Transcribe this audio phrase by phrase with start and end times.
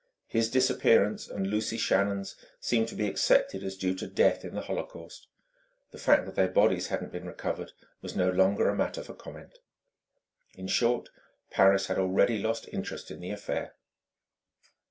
[0.25, 4.61] His disappearance and Lucy Shannon's seemed to be accepted as due to death in the
[4.63, 5.27] holocaust;
[5.91, 9.59] the fact that their bodies hadn't been recovered was no longer a matter for comment.
[10.55, 11.09] In short,
[11.51, 13.75] Paris had already lost interest in the affair.